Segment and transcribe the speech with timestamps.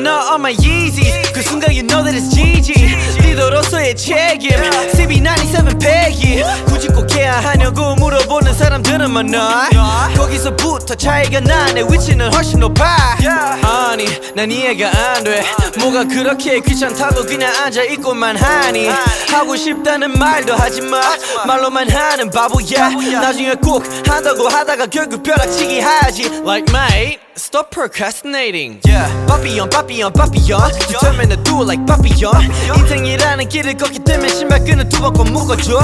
[0.00, 2.72] on my Yeezys 그 순간 you know that it's GG
[3.20, 9.68] 리더로서의 책임 CB97 패기 굳이 꼭 해야 하냐고 물어보는 사람들은 많아.
[10.16, 13.16] 거기서부터 차이가 나내 위치는 훨씬 높아.
[13.62, 15.44] 아니 난 이해가 안 돼.
[15.78, 18.88] 뭐가 그렇게 귀찮다고 그냥 앉아있고만 하니.
[19.30, 21.00] 하고 싶다는 말도 하지마.
[21.46, 22.90] 말로만 하는 바보야.
[22.90, 26.24] 나중에 꼭 한다고 하다가 결국 벼락치기 하지.
[26.44, 28.78] Like mate Stop procrastinating.
[28.86, 29.08] Yeah.
[29.26, 32.36] Papillon papillon papillon Determined to do like papillon
[32.76, 35.80] 인생이라는 길을 걷기 때문에 신발끈을 두번꼭 묶어줘.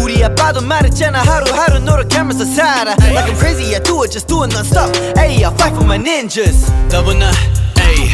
[0.00, 4.44] 우리 아빠도 말 했잖아 하루하루 노력하면서 살아 Like I'm crazy I do it just do
[4.44, 7.34] it non-stop Ayy I fight for my ninjas Double nine
[7.76, 8.08] Ayy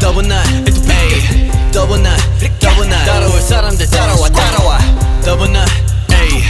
[0.00, 2.20] Double nine Ayy Double nine
[2.60, 4.78] Double nine 따라올 사람들 따라와 따라와
[5.24, 5.68] Double nine
[6.10, 6.42] Ayy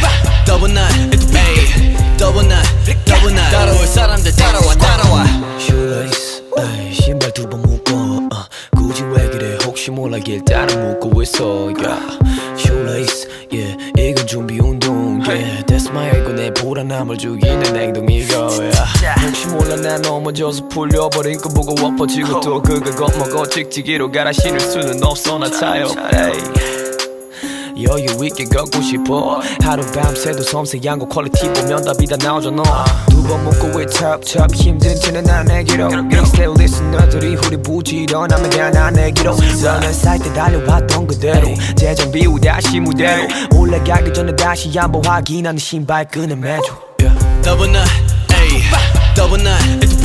[0.46, 5.24] Double nine Ayy Double nine Double nine 따라올 사람들 따라와 따라와
[5.58, 8.46] shoelace 에이, 신발 두번 묶어 어,
[8.76, 12.49] 굳이 왜 그래 혹시 몰라 길 따라 묶고 있어 yeah.
[12.80, 15.62] Shoelace yeah, 이건 준비 운동 yeah.
[15.66, 19.26] That's my ego 내 불안함을 죽이는 행동 이거 yeah.
[19.26, 23.46] 혹시 몰라 난 넘어져서 풀려버린 거 보고 엎어지고 또 그걸 겁먹어.
[23.46, 25.86] 찍찍이로 갈아 신을 수는 없어 나 타요.
[27.82, 29.40] 여유 있게 걷고 싶어.
[29.62, 32.62] 하룻밤 새도 섬세한 거 quality 보면 답이 다 나오잖아
[33.30, 35.88] 두번 묶고 왜 첩첩 힘든 채는 난 내기로.
[36.02, 39.36] 믹스테일 리스너들이 우리 부지런하면 그냥 난 내기로.
[39.62, 41.54] 너는 사이트 달려왔던 그대로.
[41.76, 43.28] 재정 비우 다시 무대로.
[43.54, 46.76] 올라가기 전에 다시 한번 확인하는 신발끈을 매줘
[47.70, 47.76] nine,
[48.32, 48.62] ayy.
[49.14, 49.99] Double nine, ayy.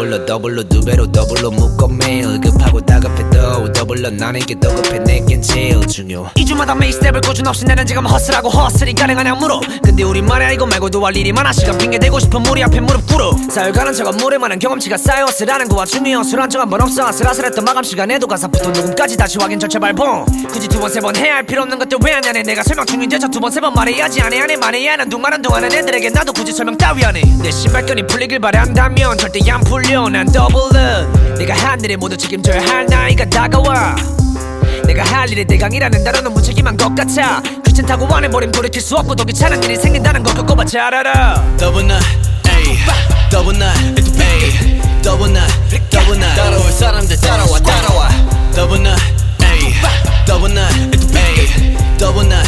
[0.00, 5.86] 더블로 더블로 두 배로 더블로 묶어 매일 급하고 다급해도 더블로 나에게 더 급해 내겐 제일
[5.86, 6.30] 중요.
[6.36, 9.60] 2주마다 매일 스텝을 꾸준 없이 내는 지금 허슬하고 허슬이 가능한 약무로.
[9.82, 11.52] 근데 우리 말이야 이거 말고도 할 일이 많아.
[11.52, 13.36] 시간 핑계 대고 싶은 무리 앞에 무릎 꿇어.
[13.50, 17.06] 사흘가는 저건 물에 많은 경험치가 쌓여 허슬하는 거와 중요허슬한 적 한 번 없어.
[17.06, 21.34] 아슬아슬했던 마감 시간에도 가사부터 녹음까지 다시 확인 절차 발봉 굳이 두 번 세 번 해야
[21.36, 22.42] 할 필요 없는 것들 왜 하냐네?
[22.42, 24.22] 내가 설명 중인데 저 두 번 세 번 말해야지.
[24.22, 27.20] 안해 안해 말해야 하는 동안은 동안은 애들에게 나도 굳이 설명 따위 안해.
[27.42, 32.86] 내 신발끈이 풀리길 바란다면 절대 안 풀 려난 더블은 내가 한 일에 모두 책임져야 할
[32.86, 33.96] 나이가 다가와
[34.86, 39.60] 내가 할 일이 대강이라는 단어는 무책임한 것 같아 귀찮다고 안해버림 돌이킬 수 없고 더 귀찮은
[39.64, 42.04] 일이 생긴다는 거 겪어봐 잘 알아 Double nine,
[42.46, 42.78] ayy.
[43.30, 44.80] Double nine, ayy.
[45.02, 46.36] Double nine, double nine.
[46.36, 48.08] 따라올 사람들 따라와 따라와.
[48.54, 48.96] Double nine,
[49.42, 49.74] ayy.
[50.24, 51.76] Double nine, ayy.
[51.98, 52.46] Double nine,